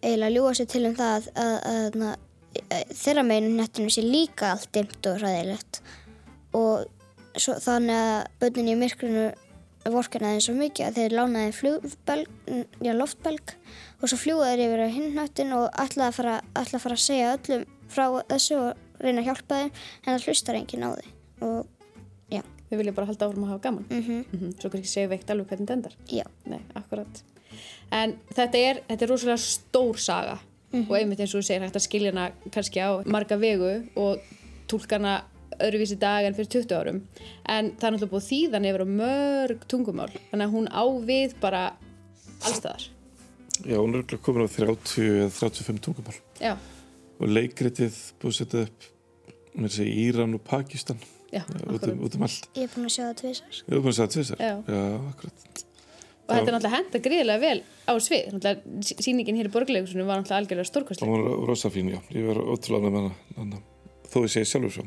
eiginlega 0.02 0.34
ljúa 0.34 0.54
sér 0.58 0.70
til 0.70 0.86
um 0.88 0.96
það 0.98 1.12
að, 1.14 1.28
að, 1.42 2.00
að, 2.02 2.64
að 2.76 2.96
þeirra 2.98 3.26
meginn 3.26 3.56
nettinu 3.58 3.92
sé 3.92 4.02
líka 4.04 4.52
allt 4.54 4.72
dimmt 4.74 5.06
og 5.08 5.20
ræðilegt 5.22 5.82
og 6.58 6.88
svo, 7.38 7.56
þannig 7.62 7.96
að 7.96 8.26
börnin 8.42 8.72
í 8.72 8.78
myrkrinu 8.80 9.26
vorkina 9.90 10.30
þeim 10.32 10.40
svo 10.44 10.54
mikið 10.54 10.86
að 10.86 10.98
þeir 11.00 11.14
lána 11.18 11.42
þeim 11.46 11.54
flugbelg, 11.58 12.28
já, 12.86 12.92
loftbelg 12.94 13.54
og 14.02 14.08
svo 14.08 14.18
fljúa 14.20 14.52
þeir 14.52 14.62
yfir 14.68 14.82
á 14.86 14.88
hinn 14.94 15.08
hnöttin 15.16 15.52
og 15.56 15.68
ætla 15.82 16.08
að, 16.08 16.14
fara, 16.20 16.36
ætla 16.54 16.78
að 16.78 16.84
fara 16.84 16.98
að 16.98 17.04
segja 17.06 17.32
öllum 17.36 17.64
frá 17.92 18.04
þessu 18.30 18.58
og 18.60 19.02
reyna 19.02 19.20
að 19.24 19.28
hjálpa 19.30 19.58
þeim 19.62 19.72
en 19.72 20.12
það 20.12 20.26
hlustar 20.28 20.58
enginn 20.60 20.86
á 20.86 20.90
því 20.94 21.08
og 21.42 21.66
já, 22.30 22.42
við 22.70 22.78
viljum 22.78 22.94
bara 23.00 23.10
halda 23.10 23.26
áfram 23.26 23.44
að 23.48 23.52
hafa 23.52 23.64
gaman. 23.66 23.86
mhm, 23.90 24.24
Mm 24.32 24.54
Svo 24.60 24.70
kannski 24.70 24.88
segja 24.92 25.10
veikt 25.10 25.30
alveg 25.34 25.50
hvernig 25.50 25.66
þetta 25.66 25.76
endar. 25.80 25.96
já, 26.08 26.24
Nei, 26.46 26.60
akkurat. 26.78 27.22
En 27.92 28.14
þetta 28.32 28.58
er, 28.58 28.80
þetta 28.88 29.04
er 29.04 29.10
rosalega 29.10 29.36
stór 29.42 29.98
saga. 29.98 30.38
Og 30.72 30.94
einmitt 30.96 31.20
eins 31.20 31.34
og 31.34 31.42
þú 31.42 31.44
segir 31.44 31.60
hægt 31.66 31.76
að 31.76 31.84
skilja 31.84 32.12
hana 32.14 32.30
kannski 32.50 32.80
á 32.80 33.04
marga 33.04 33.36
vegu 33.36 33.82
og 34.00 34.22
tólkana 34.70 35.18
öðruvísi 35.66 35.98
dag 36.02 36.26
en 36.28 36.34
fyrir 36.38 36.50
20 36.56 36.74
árum. 36.78 36.98
En 37.46 37.70
það 37.76 37.86
er 37.88 37.94
náttúrulega 37.96 38.14
búið 38.16 38.28
þýðan 38.30 38.68
yfir 38.70 38.84
á 38.84 38.88
mörg 39.02 39.68
tungumál. 39.70 40.10
Þannig 40.32 40.46
að 40.48 40.54
hún 40.56 40.68
á 40.72 40.84
við 41.12 41.36
bara 41.42 41.62
allstaðar. 42.42 42.88
Já, 43.62 43.76
hún 43.78 43.94
er 43.98 44.18
komin 44.24 44.46
á 44.46 44.50
30 44.50 45.02
eða 45.22 45.30
35 45.36 45.80
tungumál 45.84 46.16
Já, 46.42 46.54
og 47.20 47.28
leikritið 47.30 47.98
búið 48.22 48.32
að 48.32 48.38
setja 48.40 48.62
upp 48.66 48.86
með 49.52 49.68
þessi 49.68 49.84
Íran 50.06 50.32
og 50.38 50.42
Pakistan 50.48 50.98
já, 51.30 51.42
út 51.68 51.84
um, 51.86 52.00
út 52.02 52.16
um 52.16 52.24
allt 52.26 52.48
ég 52.56 52.64
er 52.64 52.72
búin 52.72 52.88
að 52.88 52.94
sjá 52.96 53.04
það 53.04 53.18
tvisar 53.20 53.60
Ég 53.60 53.76
hef 53.76 53.84
búin 53.84 53.92
að 53.92 53.98
segja 53.98 54.12
tvisar 54.16 54.42
Já. 54.42 54.54
Já, 54.66 54.80
akkurat 55.12 55.62
Og 56.22 56.32
þetta 56.32 56.40
er 56.48 56.54
náttúrulega 56.56 56.74
henda 56.78 57.00
gríðilega 57.04 57.42
vel 57.42 57.60
á 57.86 57.92
svið. 58.02 58.26
Náttúrulega 58.32 58.82
sí- 58.88 58.98
sýningin 59.04 59.38
hér 59.38 59.50
í 59.50 59.54
borgleikusunum 59.54 60.08
var 60.08 60.22
náttúrulega 60.22 60.40
algjörlega 60.42 60.64
Það 60.66 60.72
stórkostleg. 60.72 61.12
var 61.12 61.46
rosa 61.52 61.70
fín, 61.74 61.92
já 61.92 62.00
Ég 62.16 62.26
var 62.32 62.40
ótrúlega 62.56 62.88
með 62.88 62.98
hana, 62.98 63.14
hana 63.36 63.62
þó 64.12 64.18
ég 64.24 64.32
segi 64.34 64.50
sjálfur 64.50 64.74
svo. 64.76 64.84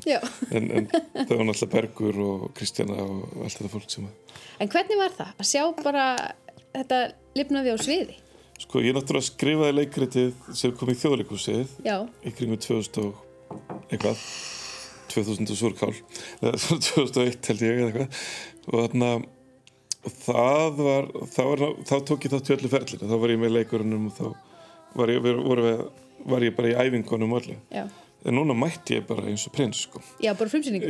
En, 0.52 0.70
en 0.70 0.88
það 0.92 1.34
var 1.36 1.48
náttúrulega 1.50 1.72
Bergur 1.74 2.22
og 2.26 2.46
Kristjana 2.58 2.98
og 3.02 3.40
allt 3.46 3.58
þetta 3.58 3.74
fólk 3.74 3.90
sem 3.92 4.08
að 4.08 4.44
En 4.64 4.72
hvernig 4.72 5.00
var 5.02 5.16
það? 5.18 5.32
Að 5.42 5.50
sjá 5.50 5.64
bara 5.82 6.06
þetta 6.76 7.00
lifnaði 7.36 7.76
á 7.76 7.78
sviði? 7.82 8.18
Sko, 8.64 8.80
ég 8.80 8.96
náttúrulega 8.96 9.28
skrifaði 9.28 9.78
leikritið 9.82 10.52
sem 10.56 10.76
kom 10.80 10.92
í 10.94 10.98
þjóðleikúsið 11.00 11.74
í 11.84 12.36
kringum 12.38 12.62
2000 12.64 13.02
og 13.04 13.24
eitthvað. 13.90 14.22
2000 15.12 15.52
og 15.52 15.60
súrkál. 15.60 15.92
Eða 16.40 16.60
svona 16.64 16.86
2001 16.88 17.50
held 17.52 17.66
ég 17.66 17.82
eitthvað. 17.90 18.22
Og 18.66 18.80
þarna 18.80 19.10
það 20.22 20.80
var, 20.86 21.12
þá, 21.34 21.42
var, 21.50 21.64
þá 21.88 21.96
tók 22.08 22.26
ég 22.26 22.34
þátt 22.34 22.50
í 22.50 22.56
öllu 22.56 22.72
ferlinu, 22.72 23.10
þá 23.10 23.18
var 23.22 23.34
ég 23.34 23.42
með 23.42 23.54
leikurunum 23.56 24.10
og 24.10 24.18
þá 24.18 24.26
var 24.96 25.12
ég, 25.12 25.22
var, 25.26 25.40
var, 25.50 25.62
var 26.32 26.46
ég 26.46 26.58
bara 26.58 26.72
í 26.72 26.76
æfingunum 26.86 27.36
öllu. 27.40 27.58
Já, 27.74 27.86
en 28.26 28.34
núna 28.40 28.56
mætti 28.58 28.98
ég 28.98 29.06
bara 29.08 29.28
eins 29.30 29.46
og 29.48 29.54
prins 29.54 29.84
sko. 29.86 30.02
Já, 30.24 30.32
bara 30.38 30.50
frumsýningu. 30.50 30.90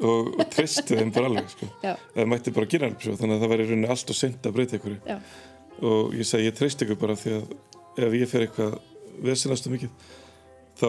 Og, 0.00 0.32
og 0.38 0.46
treysti 0.52 0.96
þeim 0.96 1.12
bara 1.14 1.28
alveg 1.28 1.50
sko. 1.52 1.68
Eða 1.84 2.28
mætti 2.32 2.54
bara 2.56 2.70
gera 2.72 2.88
alveg 2.88 3.04
svo 3.04 3.18
þannig 3.20 3.36
að 3.36 3.44
það 3.44 3.52
var 3.52 3.64
í 3.64 3.68
rauninni 3.68 3.92
allt 3.92 4.14
og 4.14 4.18
seint 4.18 4.48
að 4.48 4.56
breyta 4.56 4.78
ykkur 4.80 4.96
Já. 5.04 5.18
og 5.90 6.16
ég 6.16 6.28
segi 6.28 6.48
ég 6.48 6.56
treysti 6.56 6.86
ykkur 6.88 7.00
bara 7.02 7.18
því 7.20 7.36
að 7.38 7.54
ef 8.06 8.16
ég 8.16 8.30
fer 8.30 8.46
eitthvað 8.46 8.78
vesinastu 9.22 9.72
mikið 9.72 10.10
þá 10.80 10.88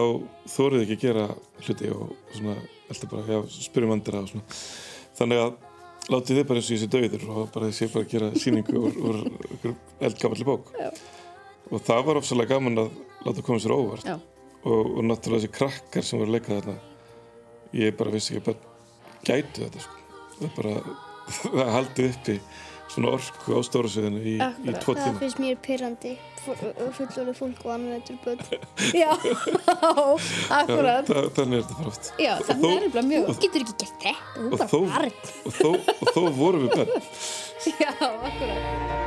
þórið 0.54 0.84
ekki 0.84 0.96
að 0.96 1.04
gera 1.04 1.26
hluti 1.66 1.92
og 1.92 2.14
svona, 2.32 2.56
alltaf 2.88 3.10
bara, 3.12 3.24
já, 3.28 3.40
spyrjum 3.68 3.94
andra 3.94 4.22
og 4.24 4.58
þannig 5.18 5.42
að 5.42 5.52
látið 6.12 6.38
þið 6.40 6.46
bara 6.48 6.60
eins 6.60 6.70
og 6.70 6.74
ég 6.74 6.82
sé 6.82 6.88
döiður 6.92 7.26
og 7.32 7.50
bara 7.54 7.68
þið 7.68 7.76
sé 7.78 7.90
bara 7.92 8.04
að 8.06 8.14
gera 8.14 8.30
síningu 8.40 8.80
úr, 8.80 8.96
úr, 9.10 9.20
úr 9.60 9.74
eldgamalli 10.08 10.48
bók 10.48 10.72
Já. 10.78 10.88
og 11.70 11.84
það 11.84 12.06
var 12.08 12.20
ofsalega 12.20 12.56
gaman 12.56 12.84
að 12.84 12.96
láta 13.24 13.44
koma 13.44 13.62
sér 13.62 13.76
óvart 13.76 14.08
Já. 14.08 14.16
Og, 14.64 14.82
og 14.98 15.02
náttúrulega 15.08 15.44
þessi 15.44 15.54
krakkar 15.58 16.06
sem 16.08 16.18
voru 16.20 16.32
að 16.32 16.36
leika 16.38 16.54
þarna 16.58 16.76
ég 17.80 17.96
bara 17.98 18.14
vissi 18.14 18.34
ekki 18.34 18.44
að 18.44 18.46
bara 18.50 18.60
gætu 19.24 19.64
þetta 19.66 19.80
sko. 19.84 19.98
það 20.38 20.46
er 20.48 20.54
bara 20.60 20.74
það 21.58 21.74
haldið 21.78 22.10
uppi 22.14 22.38
svona 22.94 23.14
orku 23.16 23.56
á 23.56 23.60
stóra 23.64 23.88
sviðinu 23.90 24.20
í, 24.28 24.34
í 24.36 24.72
tvo 24.84 24.92
Það 24.94 25.04
tíma 25.08 25.20
finnst 25.22 25.40
mér 25.42 25.56
pyrrandi 25.64 26.10
fullorðið 26.44 27.38
fólk 27.38 27.62
og 27.64 27.70
anveður 27.72 28.18
börn 28.26 28.42
Já, 29.02 29.08
akkurat. 30.52 31.08
það, 31.08 31.30
þannig 31.38 31.56
er 31.56 31.64
þetta 31.64 31.78
bara 31.78 31.92
oft 31.94 32.10
Já, 32.20 32.32
það 32.44 32.60
þó- 32.60 32.68
er 32.68 32.84
nefnilega 32.84 33.06
mjög. 33.08 33.30
Þú 33.30 33.36
getur 33.46 33.64
ekki 33.64 33.76
gert 33.80 33.96
þetta, 34.04 34.12
og 34.44 34.52
bara 34.52 34.68
þó, 34.68 34.78
barn 34.92 35.16
og, 35.48 35.56
þó, 35.56 35.70
og 35.96 36.12
þó 36.12 36.22
vorum 36.36 36.66
við 36.68 36.76
börn 36.76 36.94
Já, 37.80 37.90
akkurat. 38.04 39.03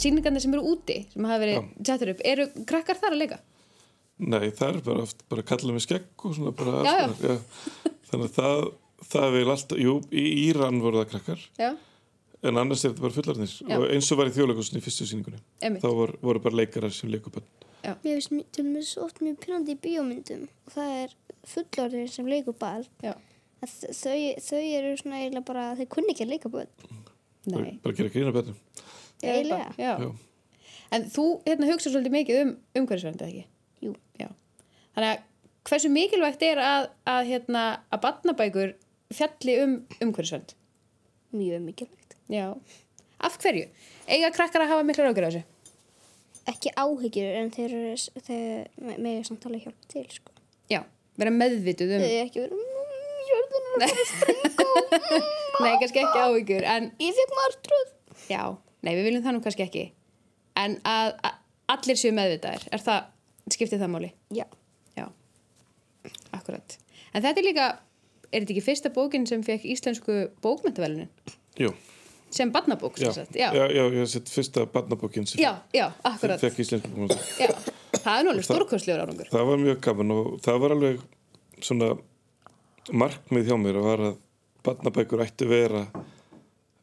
Sýningarnir 0.00 0.42
sem 0.44 0.54
eru 0.56 0.62
úti, 0.74 0.98
sem 1.12 1.24
hafa 1.28 1.40
verið 1.42 1.70
settur 1.86 2.12
upp, 2.14 2.20
eru 2.24 2.46
krakkar 2.68 2.98
þar 3.02 3.16
að 3.16 3.22
leika? 3.24 3.38
nei, 4.20 4.50
það 4.52 4.74
er 4.74 4.80
bara 4.84 5.02
oft 5.06 5.22
bara 5.32 5.40
að 5.44 5.48
kalla 5.48 5.72
mig 5.72 5.84
skegg 5.86 6.24
og 6.28 6.34
svona 6.36 6.50
bara 6.56 6.82
Já, 6.84 6.94
já. 7.00 7.30
já. 7.30 7.36
þannig 8.10 8.26
að 8.26 8.34
það, 8.36 8.66
það 9.12 9.30
vil 9.36 9.46
alltaf, 9.54 9.78
jú, 9.80 9.94
í 10.12 10.24
Íran 10.50 10.80
voru 10.82 11.00
það 11.00 11.08
krakkar 11.14 11.44
Já, 11.56 11.70
en 12.42 12.60
annars 12.60 12.84
er 12.84 12.92
þetta 12.92 13.04
bara 13.06 13.16
fullarnir 13.16 13.54
Já. 13.64 13.78
og 13.78 13.86
eins 13.94 14.10
og 14.12 14.20
var 14.20 14.28
í 14.28 14.34
þjóðleikursinni 14.36 14.82
í 14.82 14.84
fyrstu 14.84 15.06
sýningunni 15.08 15.40
Einmitt. 15.64 15.80
þá 15.84 15.88
voru, 16.02 16.18
voru 16.20 16.42
bara 16.44 16.60
leikarar 16.60 16.92
sem 16.92 17.08
leiku 17.12 17.32
börn 17.32 17.48
Mér 17.80 17.96
finnst 18.04 18.28
mjög- 18.34 18.50
til 18.52 18.64
dæmis 18.66 18.90
oft 19.00 19.22
mjög 19.24 19.38
pyrrandi 19.40 19.72
í 19.72 19.80
bíómyndum 19.86 20.42
og 20.68 20.74
það 20.76 20.90
er 21.00 21.14
fullorðir 21.48 22.10
sem 22.12 22.26
leikur 22.28 22.58
ball 22.60 22.84
já, 23.00 23.14
að 23.64 23.72
þau, 23.88 24.18
þau 24.50 24.60
eru 24.60 24.96
svona 25.00 25.22
eiginlega 25.22 25.46
bara, 25.48 25.64
þau 25.80 25.86
kunni 25.96 26.12
ekki 26.12 26.26
að 26.28 26.34
leika 26.34 26.52
börn 26.52 26.68
nei. 27.48 27.78
bara 27.80 27.96
gera 27.96 28.12
grína 28.12 28.34
Já, 28.36 28.52
Eiginlega. 29.22 29.70
Já. 29.78 29.92
Já. 30.00 30.10
En 30.90 31.04
þú 31.12 31.24
hérna, 31.46 31.68
hugsa 31.70 31.90
svolítið 31.92 32.14
mikið 32.16 32.38
um 32.42 32.52
umhverfisvernd, 32.80 33.20
eða 33.22 33.30
ekki? 33.30 33.44
Jú. 33.86 33.92
Já. 34.18 34.28
Þannig 34.96 35.10
að 35.12 35.26
hversu 35.70 35.90
mikilvægt 35.94 36.42
er 36.48 36.60
að, 36.64 36.88
að, 37.12 37.20
hérna, 37.30 37.64
að 37.94 38.02
batnabækur 38.06 38.72
fjalli 39.14 39.56
um 39.62 39.76
umhverfisvernd? 40.02 40.54
Mjög 41.36 41.62
mikilvægt. 41.68 42.16
Já. 42.32 42.48
Af 43.20 43.36
hverju? 43.42 43.68
Eiga 44.10 44.30
krakkar 44.34 44.64
að 44.64 44.72
hafa 44.74 44.86
mikla 44.88 45.06
rákjur 45.06 45.28
á 45.28 45.30
þessu? 45.30 45.42
Ekki 46.50 46.72
áhyggjur 46.80 47.36
en 47.38 47.50
þeir 47.54 47.74
eru, 47.76 47.94
þeir 48.26 48.96
megið 49.04 49.26
samt 49.28 49.44
alveg 49.46 49.66
hjálpa 49.68 49.90
til, 49.92 50.06
sko. 50.16 50.32
Já. 50.72 50.80
Vera 51.20 51.32
meðvituð 51.34 51.92
um... 51.98 52.02
Þau 52.02 52.16
ekki 52.24 52.42
verið, 52.42 52.56
mmm, 52.56 52.94
jörðin 53.30 53.68
er 53.68 53.84
að 53.84 54.02
fara 54.22 55.20
Nei, 55.62 55.74
kannski 55.82 56.00
ekki 56.00 56.22
áhyggjur, 56.24 56.66
en 56.74 56.88
Ég 57.04 57.18
fekk 57.18 57.34
martröð. 57.36 57.90
já, 58.32 58.42
nei, 58.86 58.94
við 58.96 59.04
viljum 59.08 59.24
það 59.26 59.36
nú 59.36 59.42
kannski 59.44 59.64
ekki. 59.66 59.84
En 60.60 60.78
að, 60.88 61.12
að 61.24 61.36
allir 61.76 61.98
séu 62.00 62.12
meðvitaðir, 62.16 62.64
er 62.74 62.82
það, 62.84 63.04
skiptir 63.54 63.80
það 63.82 63.92
máli? 63.94 64.10
Já. 64.34 64.44
Já, 64.98 65.06
akkurat. 66.36 66.76
En 67.14 67.22
þetta 67.24 67.40
er 67.42 67.46
líka, 67.46 67.68
er 68.30 68.42
þetta 68.44 68.54
ekki 68.56 68.64
fyrsta 68.66 68.92
bókin 68.94 69.26
sem 69.28 69.42
fekk 69.46 69.64
íslensku 69.74 70.18
bókmyndavelunin? 70.44 71.08
Jú, 71.60 71.72
Sem 72.30 72.52
barnabók, 72.54 72.94
já, 73.00 73.08
sem 73.10 73.24
sagt. 73.24 73.34
já, 73.34 73.48
Já, 73.50 73.64
já, 73.74 73.82
ég 73.90 73.96
hef 74.04 74.08
sett 74.12 74.28
fyrsta 74.30 74.62
barnabókin 74.70 75.24
sem 75.26 75.40
já, 75.42 75.56
já, 75.74 75.88
akkurat. 76.06 76.38
fekk 76.38 76.60
íslensku 76.62 76.88
bókmynda. 76.92 77.16
Já, 77.42 77.48
það 78.04 78.12
er 78.20 78.22
nú 78.26 78.30
alveg 78.30 78.46
stórkostlegur 78.46 79.02
árangur. 79.02 79.30
Það 79.32 79.48
var 79.48 79.58
mjög 79.64 79.80
gaman 79.86 80.12
og 80.14 80.28
það 80.44 80.60
var 80.62 80.74
alveg 80.76 81.00
svona 81.66 81.88
markmið 83.02 83.50
hjá 83.50 83.56
mér 83.58 83.80
að 83.80 83.88
var 83.88 84.04
að 84.10 84.20
barnabækur 84.68 85.24
ættu 85.26 85.48
vera 85.50 85.82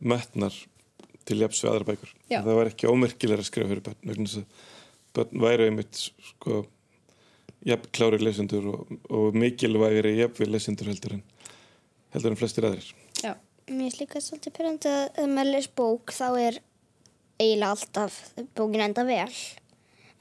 metnar 0.04 0.58
til 1.28 1.40
jafs 1.42 1.64
við 1.64 1.72
aðra 1.72 1.90
bækur. 1.92 2.14
Já. 2.32 2.40
Það 2.40 2.60
var 2.60 2.72
ekki 2.72 2.92
ómerkilega 2.92 3.44
að 3.44 3.50
skrifa 3.50 3.72
fyrir 3.72 3.86
börn 3.86 4.12
vegna 4.12 4.28
þess 4.32 4.42
að 4.42 4.68
börn 5.18 5.44
væri 5.44 5.68
einmitt 5.70 6.02
sko 6.32 6.62
jafn 7.68 7.92
klári 7.98 8.22
lesendur 8.22 8.70
og, 8.74 8.96
og 9.12 9.36
mikilvægri 9.38 10.16
jafn 10.22 10.42
við 10.44 10.54
lesendur 10.54 10.92
heldur 10.92 11.18
en 11.18 11.26
heldur 12.16 12.34
en 12.34 12.40
flestir 12.40 12.68
aðrir. 12.68 12.92
Já, 13.24 13.34
Mér 13.68 13.90
finnst 13.90 14.00
líka 14.00 14.20
svolítið 14.24 14.54
pyrrandi 14.56 14.88
að 14.88 15.18
ef 15.20 15.26
maður 15.28 15.50
les 15.52 15.66
bók 15.76 16.14
þá 16.16 16.28
er 16.40 16.60
eiginlega 17.38 17.74
alltaf 17.74 18.20
bókin 18.56 18.84
enda 18.86 19.04
vel 19.04 19.34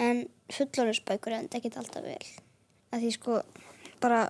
en 0.03 0.25
fullorðisbækur 0.51 1.37
enda 1.37 1.61
ekkert 1.61 1.79
alltaf 1.79 2.03
vel 2.03 2.25
að 2.91 3.05
því 3.05 3.13
sko 3.15 3.37
bara 4.03 4.25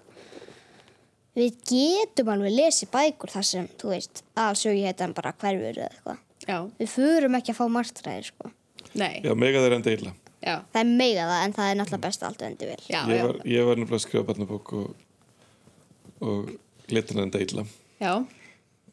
við 1.36 1.56
getum 1.70 2.30
alveg 2.34 2.54
lesið 2.58 2.92
bækur 2.92 3.32
þar 3.32 3.48
sem, 3.48 3.70
þú 3.80 3.94
veist, 3.94 4.22
aðsögi 4.36 4.84
heitan 4.84 5.16
bara 5.16 5.32
hverfur 5.36 5.72
eða 5.72 5.88
eitthvað 5.88 6.22
já, 6.46 6.58
við 6.80 6.90
förum 6.92 7.38
ekki 7.38 7.52
að 7.54 7.58
fá 7.60 7.66
martræðir 7.78 8.28
sko. 8.32 8.50
Nei, 8.96 9.20
Já, 9.24 9.32
mega 9.36 9.60
þeir 9.64 9.74
enda 9.76 9.92
illa. 9.96 10.12
já, 10.40 10.54
það 10.72 10.80
er 10.82 10.90
mega 11.00 11.24
það 11.30 11.42
en 11.46 11.54
það 11.56 11.70
er 11.70 11.78
náttúrulega 11.80 12.04
best 12.06 12.22
að 12.22 12.28
allt 12.30 12.44
endi 12.46 12.68
vel. 12.70 12.82
Já, 12.92 13.00
Ég 13.10 13.24
var, 13.26 13.38
ég 13.56 13.66
var 13.66 13.80
nefnilega 13.80 13.98
að 14.00 14.04
skrifa 14.06 14.26
barnabók 14.28 14.72
og, 14.72 14.94
og 16.20 16.52
letin 16.92 17.22
enda 17.24 17.40
illa. 17.42 17.64
já, 18.00 18.12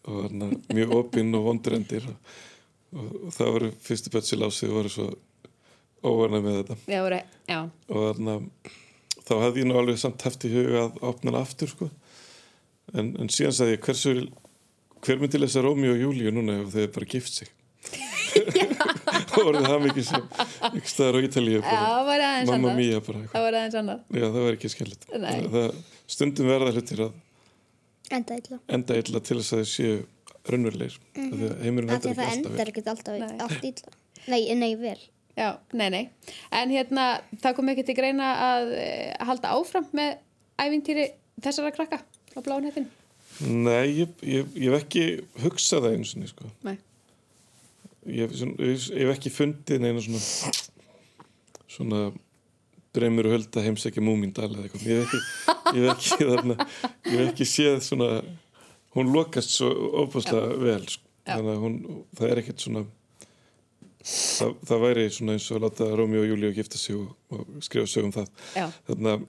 og 0.03 0.17
þarna 0.25 0.49
mjög 0.75 0.95
opinn 0.97 1.35
og 1.37 1.45
vondur 1.47 1.77
endir 1.77 2.07
og, 2.09 2.33
og, 2.97 3.11
og 3.27 3.35
það 3.37 3.51
voru 3.55 3.69
fyrstu 3.85 4.11
bötsi 4.15 4.39
lásið 4.41 4.73
voru 4.75 4.91
svo 4.91 5.09
óvarnað 6.03 6.43
með 6.47 6.57
þetta. 6.61 6.77
Já, 6.91 6.99
voru, 7.05 7.19
já, 7.47 7.59
og 7.87 8.07
þarna 8.09 8.37
þá 9.23 9.33
hefði 9.45 9.61
ég 9.63 9.69
nú 9.69 9.77
alveg 9.79 10.01
samt 10.01 10.25
haft 10.27 10.43
í 10.43 10.51
huga 10.51 10.81
að 10.89 10.97
opna 11.13 11.31
hana 11.31 11.43
aftur 11.45 11.71
sko. 11.71 11.87
En, 12.93 13.13
en 13.23 13.29
síðan 13.31 13.55
sagði 13.55 13.77
ég 13.77 13.85
hversu 13.87 14.15
hver 15.03 15.19
myndi 15.21 15.41
lesa 15.41 15.63
Rómi 15.63 15.91
og 15.91 15.99
Júlíu 16.01 16.33
núna 16.33 16.61
ef 16.63 16.73
þau 16.73 16.87
bara 16.95 17.09
gift 17.13 17.33
sig 17.39 17.51
og 19.33 19.49
orðið 19.49 19.67
það 19.67 19.83
mikið 19.87 20.07
sem 20.07 20.27
ekki 20.69 20.89
staðar 20.93 21.19
á 21.19 21.25
Ítalíu 21.27 21.61
það 21.65 22.49
mamma 22.49 22.73
mía 22.77 23.01
bara 23.03 23.21
eitthvað. 23.21 23.33
Það 23.35 23.45
var 23.45 23.57
aðeins 23.59 23.77
annað. 23.81 24.03
já 24.09 24.25
það 24.25 24.47
var 24.47 24.57
ekki 24.57 24.71
það, 25.53 25.69
stundum 26.15 26.51
verða 26.53 26.75
hlutir 26.77 27.05
að 27.07 27.13
enda 28.13 28.37
illa 28.41 28.59
enda 28.77 28.99
illa 29.03 29.23
til 29.23 29.39
þess 29.41 29.57
að 29.57 29.63
þau 29.63 29.71
séu 29.73 29.97
raunverulegir 30.43 30.99
mm 30.99 31.23
-hmm. 31.23 31.33
því 31.39 31.49
að 31.49 31.65
heimurinn 31.65 31.89
af 31.95 32.03
því 32.03 32.13
endar 32.13 32.53
að 32.53 32.67
ekki 32.67 32.85
það 32.85 32.93
alltaf 32.95 33.13
alltaf 33.13 33.33
Nei. 33.33 33.43
allt 33.47 33.67
illa 33.71 33.91
nei, 34.27 34.55
nei, 34.55 34.71
vel 34.79 35.01
Já, 35.33 35.57
nei, 35.73 35.89
nei. 35.89 36.03
En 36.53 36.69
hérna, 36.69 37.21
það 37.41 37.55
kom 37.57 37.69
ekki 37.73 37.85
til 37.87 37.95
greina 37.97 38.27
að 38.53 38.73
e, 38.77 38.89
halda 39.25 39.55
áfram 39.57 39.87
með 39.97 40.19
ævintýri 40.61 41.07
þessara 41.41 41.71
krakka 41.73 42.03
á 42.05 42.39
bláin 42.45 42.67
hættin. 42.67 42.85
Nei, 43.41 43.87
ég, 44.03 44.09
ég, 44.21 44.45
ég 44.55 44.69
hef 44.71 44.83
ekki 44.83 45.03
hugsað 45.43 45.87
það 45.87 45.95
einu 45.97 46.27
sko. 46.29 46.51
Ég, 48.05 48.33
svona- 48.35 48.59
ég, 48.67 48.87
ég 48.93 49.07
hef 49.07 49.13
ekki 49.17 49.31
fundið 49.31 49.79
neina 49.83 50.01
svona, 50.03 50.21
svona 51.71 52.01
dreymur 52.93 53.25
og 53.29 53.37
hölda 53.37 53.63
heimsækja 53.65 54.03
múmindal. 54.05 54.51
Ég 54.53 54.67
hef 54.67 55.13
ekki, 55.13 55.21
ekki, 55.93 56.27
þarna, 56.29 56.57
ég 57.07 57.15
hef 57.17 57.29
ekki 57.31 57.47
séð 57.49 57.79
svona, 57.85 58.09
hún 58.93 59.13
lokast 59.15 59.55
svo 59.55 59.71
óbúslega 60.03 60.57
vel, 60.61 60.83
sko. 60.91 61.07
Þannig 61.23 61.53
að 61.55 61.61
hún, 61.63 61.79
það 62.19 62.29
er 62.33 62.39
ekkert 62.43 62.59
svona, 62.65 62.81
það, 64.03 64.49
það 64.67 64.81
væri 64.83 65.05
svona 65.15 65.35
eins 65.37 65.45
og 65.55 65.61
láta 65.63 65.87
Rómi 65.95 66.19
og 66.19 66.25
Júlíu 66.27 66.51
gifta 66.57 66.77
sig 66.81 66.97
og, 66.99 67.13
og 67.31 67.63
skrifa 67.63 67.87
sögum 67.87 68.11
það. 68.13 68.27
Já, 68.59 68.65
Þannig 68.89 69.13
að, 69.13 69.23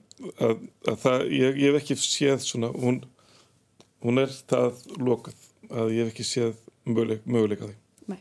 að, 0.49 0.55
að 0.91 0.97
það, 1.05 1.23
ég, 1.39 1.61
ég 1.63 1.71
hef 1.71 1.79
ekki 1.79 1.97
séð 2.03 2.43
svona, 2.43 2.69
hún, 2.75 2.99
hún 4.05 4.21
er 4.21 4.29
það 4.51 4.83
lokað 5.01 5.41
að 5.71 5.91
ég 5.95 6.05
hef 6.05 6.13
ekki 6.13 6.25
séð 6.29 6.53
möguleik, 6.85 7.25
möguleik 7.25 7.63
að 7.65 7.71
því. 7.73 7.77
nei. 8.13 8.19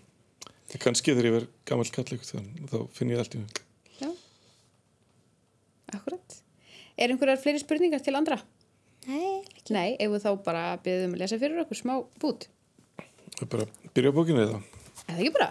En 0.75 0.83
kannski 0.83 1.13
þegar 1.13 1.29
ég 1.29 1.37
verð 1.39 1.51
gammal 1.69 1.91
kall 1.95 2.07
eitthvað 2.09 2.33
þannig, 2.39 2.65
þá 2.73 2.79
finn 2.97 3.13
ég 3.13 3.21
allt 3.23 3.37
í 3.37 3.43
mjög. 3.43 3.61
Já, 4.01 4.11
Er 6.95 7.11
einhverjar 7.11 7.41
fleiri 7.43 7.59
spurningar 7.59 8.03
til 8.03 8.15
andra? 8.15 8.39
Nei, 9.09 9.43
Nei, 9.75 9.97
ef 10.01 10.11
við 10.13 10.23
þá 10.25 10.31
bara 10.47 10.63
byrðum 10.85 11.15
að 11.17 11.23
lesa 11.25 11.39
fyrir 11.41 11.61
okkur 11.65 11.79
smá 11.79 11.95
bút. 12.23 12.47
Það 13.35 13.43
er 13.45 13.51
bara 13.51 13.67
að 13.67 13.93
byrja 13.97 14.13
á 14.15 14.17
bókinni 14.17 14.45
þá. 14.49 14.59
Er 15.05 15.09
það 15.11 15.23
ekki 15.25 15.33
bara? 15.35 15.49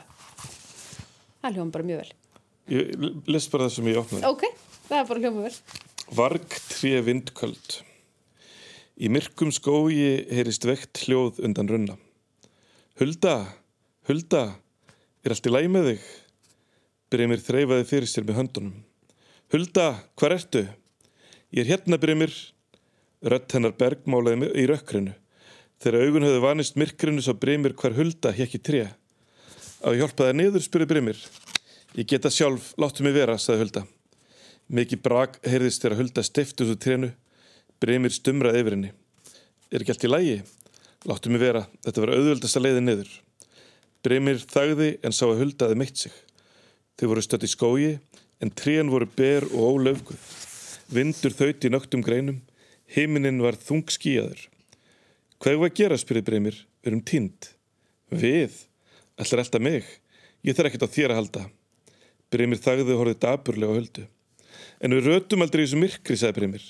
Það 1.44 1.58
hljóma 1.58 1.76
bara 1.76 1.88
mjög 1.90 2.00
vel. 2.02 2.12
Ég 2.74 3.08
les 3.36 3.48
bara 3.52 3.68
það 3.68 3.76
sem 3.76 3.90
ég 3.92 4.00
opnaði. 4.00 4.30
Ok, 4.32 4.46
það 4.88 4.98
er 5.02 5.10
bara 5.12 5.24
hljóma 5.26 5.44
vel. 5.46 5.56
Varg 6.22 6.58
tré 6.72 6.94
vindköld. 7.06 7.76
Í 8.94 9.10
myrkum 9.10 9.50
skógi 9.50 10.28
heyrist 10.30 10.68
vekt 10.70 11.00
hljóð 11.08 11.40
undan 11.42 11.70
runna. 11.70 11.96
Hulda, 13.02 13.56
Hulda, 14.06 14.44
er 15.26 15.34
allt 15.34 15.50
í 15.50 15.54
læg 15.54 15.66
með 15.74 15.88
þig? 15.88 16.04
Brimir 17.10 17.42
þreifaði 17.42 17.88
fyrir 17.90 18.12
sér 18.12 18.28
með 18.28 18.38
höndunum. 18.38 18.76
Hulda, 19.50 19.88
hvar 20.14 20.36
ertu? 20.38 20.62
Ég 21.50 21.64
er 21.64 21.72
hérna, 21.72 21.98
Brimir. 21.98 22.36
Rött 23.26 23.56
hennar 23.58 23.74
bergmálaði 23.80 24.52
í 24.62 24.68
rökkrinu. 24.70 25.16
Þegar 25.82 26.06
augun 26.06 26.28
höfðu 26.28 26.46
vanist 26.46 26.78
myrkrinu 26.78 27.26
svo 27.26 27.34
Brimir 27.34 27.74
hvar 27.80 27.98
Hulda 27.98 28.30
hekki 28.38 28.62
tré. 28.62 28.84
Á 29.82 29.90
ég 29.90 30.04
hjálpa 30.04 30.28
það 30.28 30.38
niður, 30.38 30.68
spurði 30.68 30.92
Brimir. 30.94 31.26
Ég 31.98 32.06
geta 32.14 32.30
sjálf, 32.30 32.76
láttu 32.78 33.02
mig 33.02 33.18
vera, 33.18 33.40
sagði 33.42 33.66
Hulda. 33.66 33.86
Mikið 34.70 35.02
brak 35.02 35.42
heyrðist 35.50 35.82
þegar 35.82 36.00
Hulda 36.04 36.30
steifti 36.30 36.66
út 36.68 36.78
úr 36.78 36.82
trénu. 36.86 37.14
Brimir 37.84 38.14
stumraði 38.16 38.62
yfir 38.64 38.78
henni. 38.78 38.92
Er 39.74 39.84
ekki 39.84 39.92
allt 39.92 40.06
í 40.08 40.12
lægi? 40.12 40.36
Láttu 41.10 41.32
mig 41.34 41.42
vera, 41.42 41.66
þetta 41.84 42.04
var 42.04 42.12
auðvöldast 42.16 42.56
að 42.56 42.64
leiði 42.64 42.84
niður. 42.84 43.10
Brimir 44.04 44.40
þagði 44.40 44.90
en 45.04 45.16
sá 45.16 45.26
að 45.28 45.42
Hulda 45.42 45.68
aði 45.68 45.80
meitt 45.82 46.00
sig. 46.00 46.14
Þau 46.96 47.10
voru 47.12 47.24
stött 47.26 47.44
í 47.44 47.50
skógi 47.52 47.90
en 48.44 48.52
trén 48.56 48.92
voru 48.92 49.08
ber 49.18 49.44
og 49.50 49.76
ólöfguð. 49.76 50.22
Vindur 50.96 51.36
þaut 51.36 51.66
í 51.68 51.72
nögtum 51.74 52.04
greinum. 52.06 52.38
Himinin 52.94 53.42
var 53.44 53.58
þung 53.60 53.84
skíjaður. 53.92 54.46
Hvað 55.44 55.60
var 55.60 55.74
að 55.74 55.82
gera, 55.82 55.98
spyrði 56.00 56.24
Brimir. 56.30 56.60
Við 56.84 56.92
erum 56.92 57.02
tínd. 57.04 57.50
Við? 58.12 58.56
Ætlar 59.20 59.44
alltaf 59.44 59.64
mig? 59.64 59.90
Ég 60.44 60.56
þarf 60.56 60.72
ekkert 60.72 60.88
á 60.88 60.96
þér 60.96 61.16
að 61.16 61.20
halda. 61.20 61.44
Brimir 62.32 62.64
þagði 62.64 62.96
og 62.96 63.02
horfði 63.02 63.20
daburlega 63.26 63.76
á 63.76 63.78
Huldu. 63.80 64.06
En 64.80 64.96
við 64.96 65.12
rötum 65.12 65.44
aldrei 65.44 65.64
í 65.64 65.68
þessu 65.68 65.82
myrkri, 65.84 66.20
sagði 66.20 66.40
Brimir. 66.40 66.66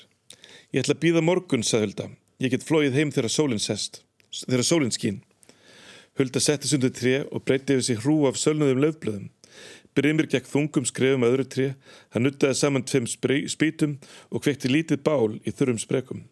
Ég 0.73 0.81
ætla 0.81 0.95
að 0.95 1.03
býða 1.03 1.21
morgun, 1.21 1.61
sagði 1.61 1.85
Hulda. 1.85 2.05
Ég 2.41 2.49
get 2.49 2.63
flóið 2.65 2.95
heim 2.97 3.11
þegar 3.13 3.29
sólinn 3.29 3.61
sest. 3.61 3.99
Þegar 4.33 4.65
sólinn 4.65 4.93
skín. 4.95 5.19
Hulda 6.17 6.41
setti 6.41 6.65
sundur 6.65 6.89
tré 6.97 7.19
og 7.29 7.43
breytti 7.45 7.75
yfir 7.75 7.85
sig 7.85 7.99
hrú 8.01 8.15
af 8.25 8.39
sölnuðum 8.41 8.81
löfblöðum. 8.81 9.27
Brimir 9.93 10.25
gekk 10.31 10.49
þungum 10.49 10.87
skrefum 10.89 11.27
að 11.27 11.35
öðru 11.35 11.45
tré. 11.53 11.67
Hann 12.15 12.25
nuttaði 12.25 12.57
saman 12.57 12.85
tveim 12.89 13.05
spýtum 13.05 13.99
og 14.33 14.41
kveikti 14.41 14.71
lítið 14.73 15.03
bál 15.05 15.37
í 15.45 15.53
þurrum 15.53 15.77
sprekum. 15.77 16.25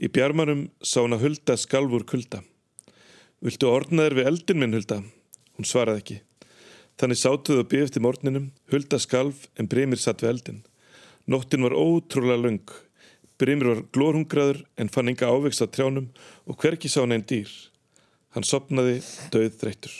Í 0.00 0.08
bjarmanum 0.08 0.70
sá 0.80 1.02
hann 1.02 1.18
að 1.18 1.26
Hulda 1.26 1.58
skalfur 1.60 2.08
kulda. 2.08 2.40
Viltu 3.44 3.68
orna 3.68 4.08
þér 4.08 4.18
við 4.22 4.32
eldin 4.32 4.62
minn, 4.62 4.78
Hulda? 4.78 5.02
Hún 5.60 5.68
svaraði 5.68 6.00
ekki. 6.00 6.18
Þannig 6.96 7.20
sátuðu 7.20 7.60
og 7.60 7.68
byggði 7.68 7.90
eftir 7.90 8.08
morgninum, 8.08 8.48
Hulda 8.72 9.04
skalf 9.04 9.50
en 9.60 9.68
Brimir 9.68 10.00
satt 10.00 10.24
við 10.24 10.32
eldin. 10.32 10.64
Nóttin 11.28 11.68
var 11.68 11.76
ótrúlega 11.76 12.40
löng. 12.40 12.85
Brimir 13.36 13.68
var 13.68 13.80
glórhungraður 13.92 14.62
en 14.80 14.88
fann 14.92 15.10
enga 15.12 15.28
ávext 15.28 15.60
á 15.60 15.68
trjánum 15.68 16.08
og 16.48 16.56
hverki 16.62 16.88
sá 16.88 17.02
hann 17.02 17.12
einn 17.16 17.26
dýr. 17.28 17.50
Hann 18.32 18.46
sopnaði 18.48 19.02
döð 19.32 19.58
þreyttur. 19.60 19.94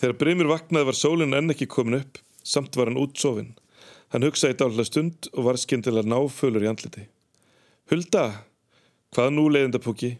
Þegar 0.00 0.18
Brimir 0.20 0.50
vaknaði 0.50 0.88
var 0.90 0.98
sólinn 0.98 1.36
enn 1.36 1.54
ekki 1.54 1.68
komin 1.70 2.02
upp, 2.02 2.18
samt 2.44 2.76
var 2.76 2.90
hann 2.90 3.00
útsofinn. 3.00 3.54
Hann 4.12 4.26
hugsaði 4.26 4.58
dálega 4.60 4.84
stund 4.88 5.30
og 5.32 5.46
var 5.48 5.58
skyndilega 5.60 6.10
náfölur 6.10 6.64
í 6.64 6.68
andliti. 6.68 7.06
Hulda, 7.90 8.24
hvað 9.16 9.32
nú 9.32 9.48
leiðindapúki? 9.48 10.16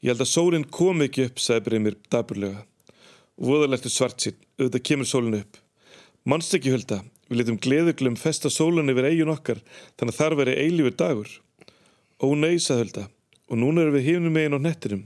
Ég 0.00 0.12
held 0.12 0.22
að 0.24 0.30
sólinn 0.30 0.68
kom 0.70 1.02
ekki 1.04 1.26
upp, 1.26 1.42
sagði 1.42 1.66
Brimir 1.66 1.98
daburlega. 2.12 2.62
Voðalertu 3.40 3.90
svart 3.90 4.22
sín, 4.22 4.38
auðvitað 4.60 4.86
kemur 4.86 5.10
sólinn 5.10 5.40
upp. 5.42 5.58
Manst 6.28 6.54
ekki, 6.54 6.70
Hulda, 6.72 7.02
við 7.30 7.38
letum 7.38 7.60
gleðuglum 7.62 8.18
festa 8.18 8.50
sólinn 8.50 8.90
yfir 8.90 9.06
eigin 9.12 9.30
okkar, 9.30 9.62
þannig 9.94 10.16
að 10.16 10.18
þar 10.18 10.38
veri 10.40 10.56
eilífur 10.64 10.96
dagur. 10.98 11.30
Ó 12.20 12.26
nei, 12.34 12.58
sagði 12.58 12.82
Hulda, 12.82 13.04
og 13.48 13.60
núna 13.62 13.84
erum 13.84 13.96
við 13.96 14.08
hifnum 14.08 14.34
megin 14.34 14.58
á 14.58 14.60
nettinum, 14.60 15.04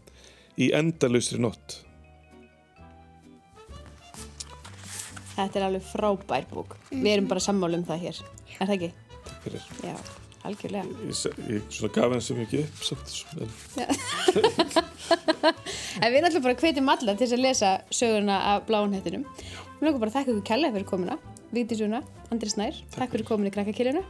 í 0.56 0.70
endalausri 0.74 1.40
nótt. 1.42 1.82
Þetta 5.34 5.58
er 5.58 5.64
alveg 5.66 5.84
frábær 5.84 6.44
bók. 6.48 6.76
Við 6.92 7.10
erum 7.12 7.28
bara 7.28 7.42
sammála 7.42 7.80
um 7.80 7.86
það 7.86 8.04
hér. 8.06 8.20
Er 8.54 8.68
það 8.68 8.74
ekki? 8.76 8.90
Takk 9.26 9.40
fyrir. 9.44 9.66
Já, 9.82 9.94
algjörlega. 10.46 10.98
Ég, 11.10 11.38
ég 11.50 11.68
svona 11.74 11.92
gaf 11.98 12.08
henni 12.14 12.24
sem 12.24 12.42
ekki 12.44 12.62
upp, 12.62 12.76
samt, 12.88 13.06
en 16.04 16.10
við 16.14 16.26
ætlum 16.26 16.44
bara 16.44 16.54
að 16.54 16.62
hvetjum 16.62 16.90
alla 16.94 17.14
til 17.18 17.28
að 17.28 17.42
lesa 17.42 17.76
söguna 17.92 18.40
af 18.54 18.64
bláunhettinum. 18.70 19.26
Við 19.76 19.88
langar 19.88 20.04
bara 20.06 20.14
þakka 20.14 20.32
ykkur 20.32 20.46
kærlega 20.48 20.78
fyrir 20.78 20.88
komuna. 20.88 21.18
Vigdís 21.54 21.80
Una, 21.84 22.00
Andri 22.34 22.50
Snær, 22.50 22.76
takk 22.94 23.12
fyrir 23.14 23.26
komin 23.28 23.48
í 23.48 23.52
krakkakiluna. 23.54 24.02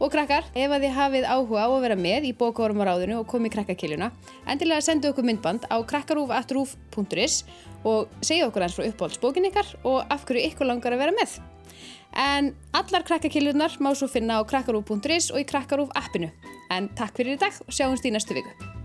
Og 0.00 0.12
krakkar, 0.12 0.46
ef 0.56 0.72
að 0.72 0.86
þið 0.86 0.94
hafið 0.96 1.26
áhuga 1.28 1.64
á 1.64 1.68
að 1.68 1.84
vera 1.84 1.98
með 1.98 2.28
í 2.30 2.32
bókaorum 2.38 2.80
á 2.80 2.88
ráðinu 2.88 3.18
og 3.20 3.28
komið 3.28 3.50
í 3.50 3.54
krakkakiluna, 3.56 4.08
endilega 4.48 4.84
sendu 4.86 5.10
okkur 5.12 5.26
myndband 5.28 5.68
á 5.68 5.76
krakkarúf.rúf.is 5.90 7.42
og 7.84 8.08
segja 8.24 8.48
okkur 8.48 8.64
eins 8.64 8.78
frá 8.78 8.88
uppáhaldsbókin 8.88 9.50
ykkar 9.50 9.74
og 9.84 10.00
af 10.08 10.24
hverju 10.24 10.48
ykkur 10.52 10.70
langar 10.70 10.96
að 10.96 11.04
vera 11.04 11.16
með. 11.18 11.36
En 12.16 12.54
allar 12.72 13.04
krakkakilunar 13.04 13.76
má 13.84 13.92
svo 13.92 14.08
finna 14.08 14.40
á 14.40 14.42
krakkarúf.is 14.48 15.30
og 15.34 15.44
í 15.44 15.46
krakkarúf 15.48 15.92
appinu. 15.98 16.32
En 16.72 16.88
takk 16.96 17.20
fyrir 17.20 17.36
í 17.36 17.40
dag 17.44 17.62
og 17.66 17.72
sjáumst 17.74 18.08
í 18.08 18.14
næstu 18.14 18.38
viku. 18.38 18.77